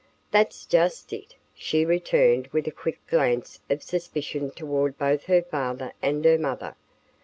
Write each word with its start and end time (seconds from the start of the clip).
"That's 0.31 0.65
just 0.65 1.13
it," 1.13 1.35
she 1.53 1.85
returned 1.85 2.47
with 2.47 2.65
a 2.67 2.71
quick 2.71 3.05
glance 3.05 3.59
of 3.69 3.83
suspicion 3.83 4.49
toward 4.49 4.97
both 4.97 5.25
her 5.25 5.43
father 5.43 5.93
and 6.01 6.25
her 6.25 6.39
mother. 6.39 6.75